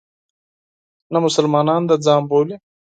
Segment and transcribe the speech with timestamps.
[1.13, 2.55] نه مسلمانان د ځان بولي.